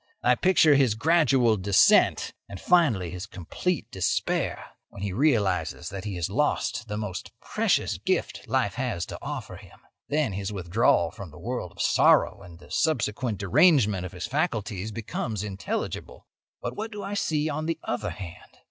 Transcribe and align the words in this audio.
I 0.23 0.33
picture 0.33 0.73
his 0.73 0.95
gradual 0.95 1.57
descent, 1.57 2.33
and, 2.49 2.59
finally, 2.59 3.11
his 3.11 3.27
complete 3.27 3.91
despair 3.91 4.65
when 4.89 5.03
he 5.03 5.13
realises 5.13 5.89
that 5.89 6.05
he 6.05 6.15
has 6.15 6.27
lost 6.27 6.87
the 6.87 6.97
most 6.97 7.29
precious 7.39 7.99
gift 7.99 8.47
life 8.47 8.73
had 8.73 9.01
to 9.01 9.19
offer 9.21 9.57
him. 9.57 9.79
Then 10.09 10.33
his 10.33 10.51
withdrawal 10.51 11.11
from 11.11 11.29
the 11.29 11.37
world 11.37 11.71
of 11.71 11.83
sorrow 11.83 12.41
and 12.41 12.57
the 12.57 12.71
subsequent 12.71 13.37
derangement 13.37 14.03
of 14.03 14.13
his 14.13 14.25
faculties 14.25 14.91
becomes 14.91 15.43
intelligible. 15.43 16.25
"But 16.63 16.75
what 16.75 16.91
do 16.91 17.03
I 17.03 17.13
see 17.13 17.47
on 17.47 17.67
the 17.67 17.77
other 17.83 18.09
hand? 18.09 18.57